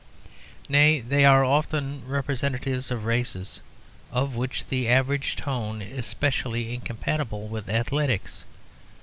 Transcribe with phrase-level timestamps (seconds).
[0.67, 3.61] Nay, they are often representatives of races
[4.11, 8.43] of which the average tone is specially incompatible with athletics.